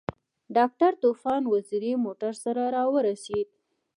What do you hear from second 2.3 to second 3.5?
سره راورسېد.